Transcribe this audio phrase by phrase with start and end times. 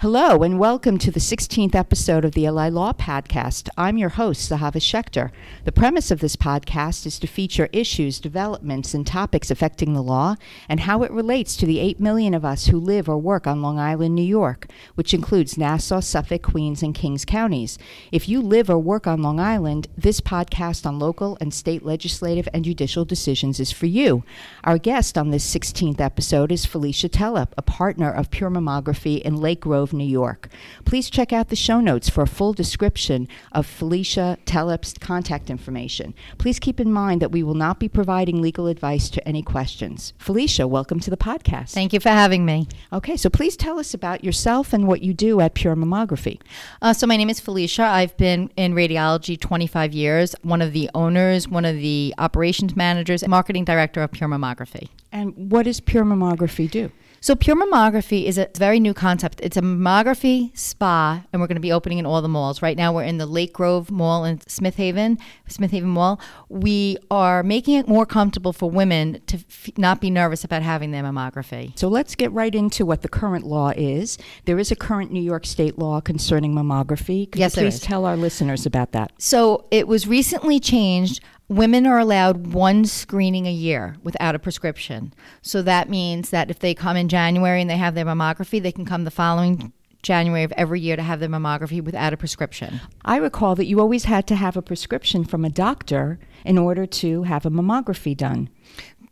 [0.00, 3.70] Hello, and welcome to the 16th episode of the LI Law Podcast.
[3.78, 5.30] I'm your host, Zehava Schechter.
[5.64, 10.36] The premise of this podcast is to feature issues, developments, and topics affecting the law
[10.68, 13.62] and how it relates to the 8 million of us who live or work on
[13.62, 17.78] Long Island, New York, which includes Nassau, Suffolk, Queens, and Kings counties.
[18.12, 22.48] If you live or work on Long Island, this podcast on local and state legislative
[22.52, 24.24] and judicial decisions is for you.
[24.62, 29.36] Our guest on this 16th episode is Felicia Telep, a partner of Pure Mammography in
[29.36, 30.48] Lake Grove, New York.
[30.86, 36.14] Please check out the show notes for a full description of Felicia Telep's contact information.
[36.38, 40.14] Please keep in mind that we will not be providing legal advice to any questions.
[40.16, 41.72] Felicia, welcome to the podcast.
[41.72, 42.68] Thank you for having me.
[42.90, 46.40] Okay, so please tell us about yourself and what you do at Pure Mammography.
[46.80, 47.82] Uh, so, my name is Felicia.
[47.82, 53.22] I've been in radiology 25 years, one of the owners, one of the operations managers,
[53.22, 54.88] and marketing director of Pure Mammography.
[55.12, 56.90] And what does Pure Mammography do?
[57.26, 59.40] So, Pure Mammography is a very new concept.
[59.42, 62.62] It's a mammography spa, and we're going to be opening in all the malls.
[62.62, 66.20] Right now, we're in the Lake Grove Mall in Smith Haven, Smith Haven Mall.
[66.48, 70.92] We are making it more comfortable for women to f- not be nervous about having
[70.92, 71.76] their mammography.
[71.76, 74.18] So let's get right into what the current law is.
[74.44, 77.28] There is a current New York State law concerning mammography.
[77.28, 79.10] Could Yes, you please tell our listeners about that?
[79.18, 81.20] So, it was recently changed.
[81.48, 85.14] Women are allowed one screening a year without a prescription.
[85.42, 88.72] So that means that if they come in January and they have their mammography, they
[88.72, 92.80] can come the following January of every year to have their mammography without a prescription.
[93.04, 96.86] I recall that you always had to have a prescription from a doctor in order
[96.86, 98.48] to have a mammography done.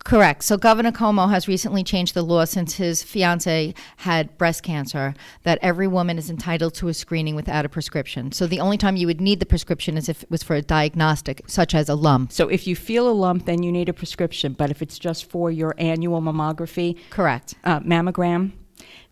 [0.04, 0.42] Correct.
[0.44, 5.58] So Governor Cuomo has recently changed the law since his fiance had breast cancer that
[5.62, 8.30] every woman is entitled to a screening without a prescription.
[8.30, 10.62] So the only time you would need the prescription is if it was for a
[10.62, 12.32] diagnostic, such as a lump.
[12.32, 14.52] So if you feel a lump, then you need a prescription.
[14.52, 17.54] But if it's just for your annual mammography, Correct.
[17.64, 18.52] uh, mammogram,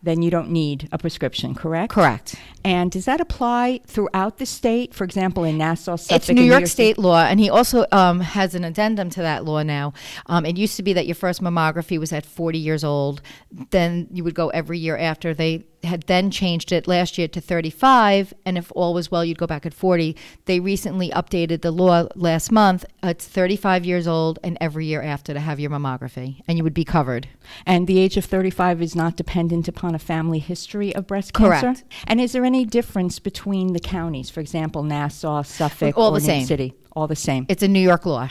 [0.01, 1.93] then you don't need a prescription, correct?
[1.93, 2.35] Correct.
[2.65, 4.93] And does that apply throughout the state?
[4.93, 8.19] For example, in Nassau, Suffolk, It's New and York State law, and he also um,
[8.19, 9.93] has an addendum to that law now.
[10.25, 13.21] Um, it used to be that your first mammography was at 40 years old.
[13.71, 15.33] Then you would go every year after.
[15.33, 19.37] They had then changed it last year to 35, and if all was well, you'd
[19.37, 20.15] go back at 40.
[20.45, 22.85] They recently updated the law last month.
[23.01, 26.73] It's 35 years old and every year after to have your mammography, and you would
[26.73, 27.27] be covered.
[27.65, 31.63] And the age of 35 is not dependent upon a family history of breast Correct.
[31.63, 31.83] cancer?
[32.07, 34.29] And is there any difference between the counties?
[34.29, 36.45] For example, Nassau, Suffolk, All or the New same.
[36.45, 36.73] City?
[36.95, 37.45] All the same.
[37.49, 38.29] It's a New York law.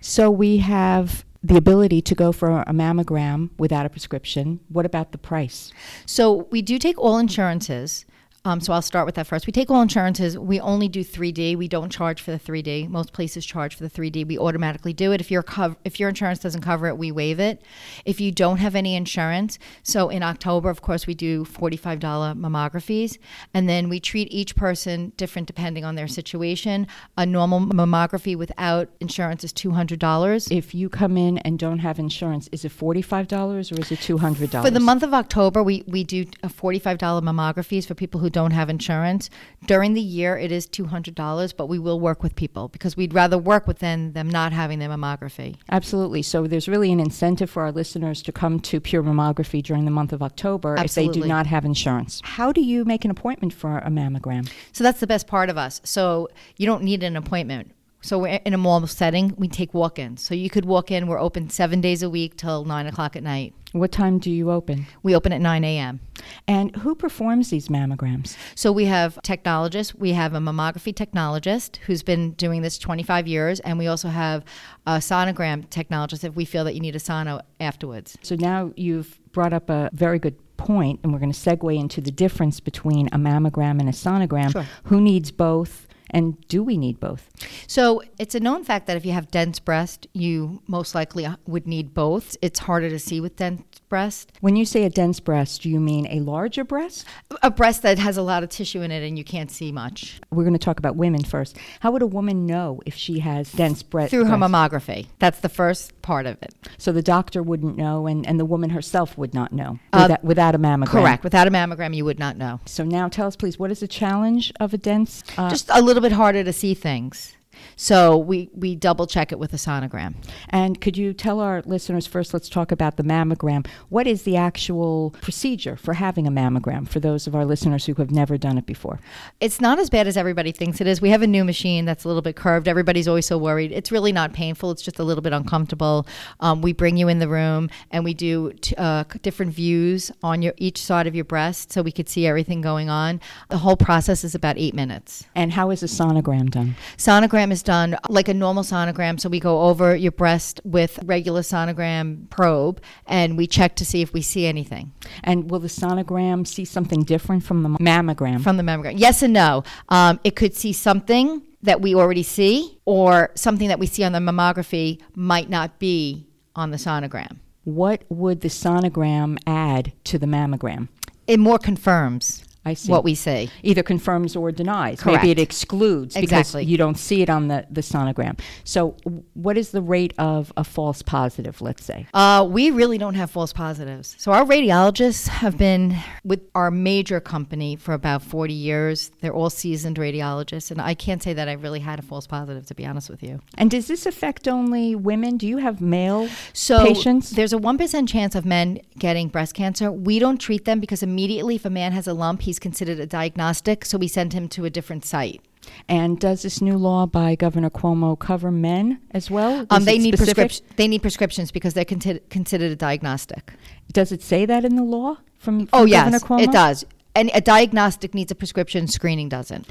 [0.00, 4.60] So we have the ability to go for a mammogram without a prescription.
[4.68, 5.72] What about the price?
[6.04, 8.04] So we do take all insurances.
[8.44, 9.46] Um, so I'll start with that first.
[9.46, 10.38] We take all insurances.
[10.38, 11.56] We only do 3D.
[11.56, 12.88] We don't charge for the 3D.
[12.88, 14.26] Most places charge for the 3D.
[14.26, 15.20] We automatically do it.
[15.20, 17.62] If your cov- if your insurance doesn't cover it, we waive it.
[18.04, 23.18] If you don't have any insurance, so in October, of course, we do $45 mammographies,
[23.52, 26.86] and then we treat each person different depending on their situation.
[27.16, 30.56] A normal mammography without insurance is $200.
[30.56, 34.62] If you come in and don't have insurance, is it $45 or is it $200?
[34.62, 38.52] For the month of October, we, we do a $45 mammographies for people who don't
[38.52, 39.30] have insurance.
[39.66, 43.38] During the year, it is $200, but we will work with people because we'd rather
[43.38, 45.56] work with them, them not having their mammography.
[45.70, 46.22] Absolutely.
[46.22, 49.90] So there's really an incentive for our listeners to come to Pure Mammography during the
[49.90, 52.20] month of October if they do not have insurance.
[52.24, 54.50] How do you make an appointment for a mammogram?
[54.72, 55.80] So that's the best part of us.
[55.84, 57.72] So you don't need an appointment.
[58.00, 60.24] So we're in a mall setting, we take walk-ins.
[60.24, 61.08] So you could walk in.
[61.08, 63.54] We're open seven days a week till nine o'clock at night.
[63.72, 64.86] What time do you open?
[65.02, 66.00] We open at 9 a.m.
[66.46, 68.34] And who performs these mammograms?
[68.54, 69.94] So we have technologists.
[69.94, 74.44] We have a mammography technologist who's been doing this 25 years, and we also have
[74.86, 78.16] a sonogram technologist if we feel that you need a sono afterwards.
[78.22, 82.00] So now you've brought up a very good point, and we're going to segue into
[82.00, 84.52] the difference between a mammogram and a sonogram.
[84.52, 84.66] Sure.
[84.84, 87.28] Who needs both, and do we need both?
[87.66, 91.36] So it's a known fact that if you have dense breast, you most likely uh,
[91.46, 92.36] would need both.
[92.42, 94.32] It's harder to see with dense breast.
[94.40, 97.06] When you say a dense breast, do you mean a larger breast?
[97.42, 100.20] A breast that has a lot of tissue in it and you can't see much
[100.30, 101.56] We're going to talk about women first.
[101.80, 104.52] How would a woman know if she has dense bre- through her breast?
[104.52, 105.06] mammography.
[105.18, 106.54] That's the first part of it.
[106.76, 110.24] So the doctor wouldn't know, and, and the woman herself would not know Uh, without,
[110.24, 110.86] without a mammogram.
[110.88, 111.24] Correct.
[111.24, 112.60] Without a mammogram, you would not know.
[112.66, 115.22] So now tell us, please, what is the challenge of a dense?
[115.36, 117.37] Uh, Just a little bit harder to see things.
[117.76, 120.14] So we, we double check it with a sonogram.
[120.50, 123.66] And could you tell our listeners first, let's talk about the mammogram.
[123.88, 127.94] What is the actual procedure for having a mammogram for those of our listeners who
[127.94, 129.00] have never done it before?
[129.40, 131.00] It's not as bad as everybody thinks it is.
[131.00, 132.68] We have a new machine that's a little bit curved.
[132.68, 133.72] Everybody's always so worried.
[133.72, 136.06] It's really not painful, it's just a little bit uncomfortable.
[136.40, 140.42] Um, we bring you in the room and we do t- uh, different views on
[140.42, 143.20] your each side of your breast so we could see everything going on.
[143.48, 145.26] The whole process is about eight minutes.
[145.34, 146.76] And how is a sonogram done?
[146.96, 149.20] Sonogram is done like a normal sonogram.
[149.20, 154.02] So we go over your breast with regular sonogram probe and we check to see
[154.02, 154.92] if we see anything.
[155.24, 158.42] And will the sonogram see something different from the mammogram?
[158.42, 158.94] From the mammogram.
[158.96, 159.64] Yes and no.
[159.88, 164.12] Um, it could see something that we already see, or something that we see on
[164.12, 166.24] the mammography might not be
[166.54, 167.38] on the sonogram.
[167.64, 170.88] what would the sonogram add to the mammogram?
[171.26, 172.90] It more confirms I see.
[172.92, 173.50] what we see.
[173.62, 175.00] either confirms or denies.
[175.00, 175.22] Correct.
[175.22, 176.60] Maybe it excludes Exactly.
[176.62, 178.38] because you don't see it on the, the sonogram.
[178.64, 178.96] So,
[179.34, 182.06] what is the rate of a false positive, let's say?
[182.14, 184.14] Uh, we really don't have false positives.
[184.18, 189.10] So our radiologists have been with our major company for about 40 years.
[189.20, 192.66] They're all seasoned radiologists, and I can't say that I really had a false positive,
[192.66, 193.40] to be honest with you.
[193.56, 195.36] And does this affect only women?
[195.36, 197.30] Do you have male So patients?
[197.30, 199.90] there's a 1% chance of men getting breast cancer.
[199.92, 203.06] We don't treat them because immediately if a man has a lump, he's considered a
[203.06, 205.40] diagnostic, so we send him to a different site.
[205.88, 209.66] And does this new law by Governor Cuomo cover men as well?
[209.70, 210.36] Um, they need specific?
[210.48, 210.76] prescription.
[210.76, 213.52] They need prescriptions because they're conti- considered a diagnostic.
[213.92, 216.42] Does it say that in the law from, from Oh Governor yes, Cuomo?
[216.42, 216.84] it does.
[217.14, 218.86] And a diagnostic needs a prescription.
[218.86, 219.68] Screening doesn't.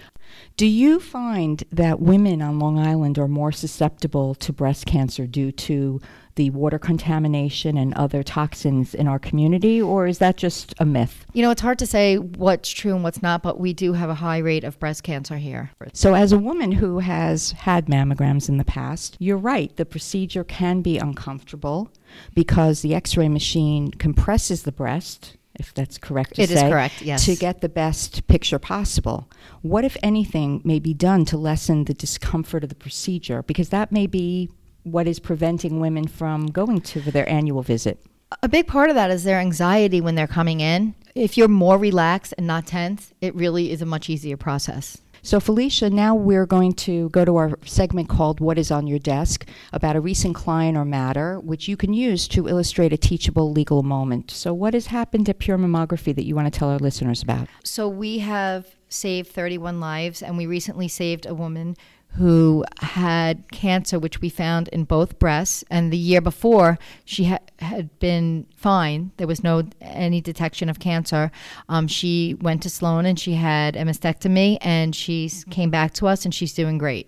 [0.57, 5.51] Do you find that women on Long Island are more susceptible to breast cancer due
[5.54, 6.01] to
[6.38, 11.25] the water contamination and other toxins in our community, or is that just a myth?
[11.34, 14.10] You know, it's hard to say what's true and what's not, but we do have
[14.10, 15.72] a high rate of breast cancer here.
[15.94, 20.44] So, as a woman who has had mammograms in the past, you're right, the procedure
[20.44, 21.92] can be uncomfortable
[22.34, 26.69] because the x ray machine compresses the breast, if that's correct to It is say,
[26.69, 27.25] correct, yes.
[27.25, 29.28] to get the best picture possible.
[29.63, 33.42] What, if anything, may be done to lessen the discomfort of the procedure?
[33.44, 34.50] Because that may be
[34.92, 38.00] what is preventing women from going to their annual visit.
[38.44, 40.95] A big part of that is their anxiety when they're coming in.
[41.16, 45.01] If you're more relaxed and not tense, it really is a much easier process.
[45.28, 49.00] So, Felicia, now we're going to go to our segment called What is on Your
[49.00, 53.51] Desk about a recent client or matter, which you can use to illustrate a teachable
[53.51, 54.31] legal moment.
[54.31, 57.50] So, what has happened at Pure Mammography that you want to tell our listeners about?
[57.63, 61.75] So we have saved 31 lives, and we recently saved a woman
[62.18, 65.64] who had cancer, which we found in both breasts.
[65.69, 69.12] And the year before, she ha- had been fine.
[69.18, 71.31] There was no any detection of cancer.
[71.69, 76.08] Um, she went to Sloan and she had a mastectomy, and she came back to
[76.08, 77.08] us, and she's doing great.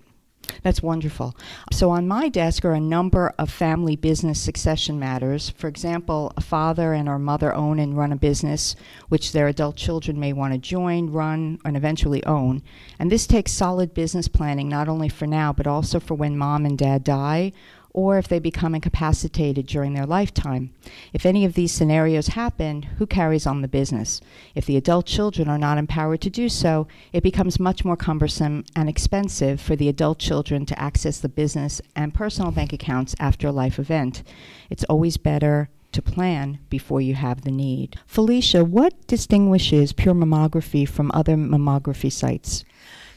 [0.63, 1.35] That's wonderful.
[1.71, 5.49] So, on my desk are a number of family business succession matters.
[5.51, 8.75] For example, a father and or mother own and run a business
[9.07, 12.61] which their adult children may want to join, run, and eventually own.
[12.97, 16.65] And this takes solid business planning, not only for now, but also for when mom
[16.65, 17.51] and dad die
[17.91, 20.71] or if they become incapacitated during their lifetime.
[21.13, 24.21] If any of these scenarios happen, who carries on the business?
[24.55, 28.63] If the adult children are not empowered to do so, it becomes much more cumbersome
[28.75, 33.47] and expensive for the adult children to access the business and personal bank accounts after
[33.47, 34.23] a life event.
[34.69, 37.97] It's always better to plan before you have the need.
[38.05, 42.63] Felicia, what distinguishes pure mammography from other mammography sites?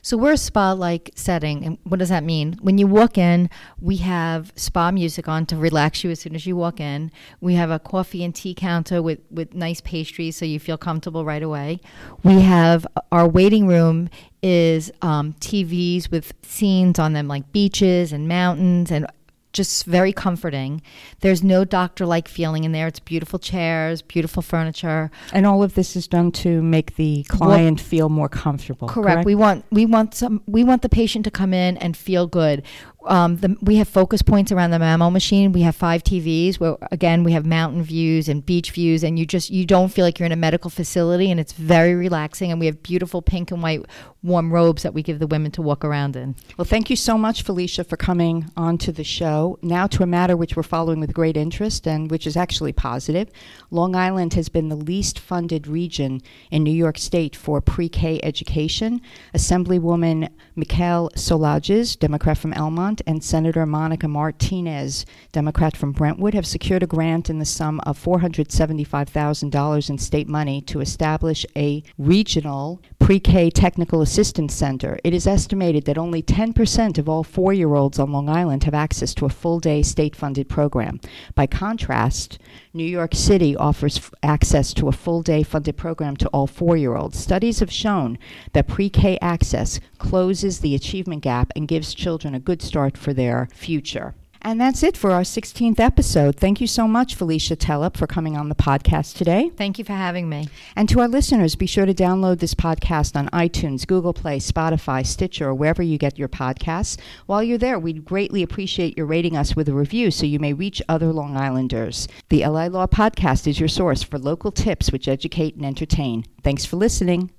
[0.05, 2.59] So we're a spa-like setting, and what does that mean?
[2.61, 3.49] When you walk in,
[3.81, 7.13] we have spa music on to relax you as soon as you walk in.
[7.41, 11.25] We have a coffee and tea counter with with nice pastries, so you feel comfortable
[11.25, 11.79] right away.
[12.25, 14.11] We have our waiting room
[14.43, 19.07] is um, TVs with scenes on them like beaches and mountains and
[19.53, 20.83] just very comforting.
[21.21, 22.87] There's no doctor like feeling in there.
[22.87, 25.11] It's beautiful chairs, beautiful furniture.
[25.33, 28.89] And all of this is done to make the client feel more comfortable.
[28.89, 29.25] Correct.
[29.25, 32.63] We want we want some we want the patient to come in and feel good.
[33.07, 35.53] Um, the, we have focus points around the mammo machine.
[35.53, 39.27] We have five TVs where again we have mountain views and beach views, and you
[39.27, 42.51] just you don't feel like you're in a medical facility, and it's very relaxing.
[42.51, 43.85] And we have beautiful pink and white
[44.23, 46.37] warm robes that we give the women to walk around in.
[46.57, 49.59] Well, thank you so much, Felicia, for coming on to the show.
[49.63, 53.31] Now to a matter which we're following with great interest and which is actually positive.
[53.71, 58.21] Long Island has been the least funded region in New York State for pre K
[58.23, 59.01] education.
[59.35, 66.47] Assemblywoman Michaelle Solages, Democrat from Elmont, Belmont and Senator Monica Martinez, Democrat from Brentwood, have
[66.47, 72.83] secured a grant in the sum of $475,000 in state money to establish a regional
[72.99, 74.99] pre K technical assistance center.
[75.03, 78.75] It is estimated that only 10% of all four year olds on Long Island have
[78.75, 81.01] access to a full day state funded program.
[81.35, 82.39] By contrast,
[82.75, 86.77] New York City offers f- access to a full day funded program to all four
[86.77, 87.19] year olds.
[87.19, 88.19] Studies have shown
[88.53, 93.15] that pre K access closes the achievement gap and gives children a good start for
[93.15, 94.15] their future.
[94.45, 96.35] And that's it for our 16th episode.
[96.35, 99.53] Thank you so much, Felicia Telep, for coming on the podcast today.
[99.57, 100.49] Thank you for having me.
[100.75, 105.07] And to our listeners, be sure to download this podcast on iTunes, Google Play, Spotify,
[105.07, 106.99] Stitcher, or wherever you get your podcasts.
[107.27, 110.53] While you're there, we'd greatly appreciate your rating us with a review so you may
[110.53, 112.09] reach other Long Islanders.
[112.29, 116.25] The LI Law Podcast is your source for local tips which educate and entertain.
[116.43, 117.31] Thanks for listening.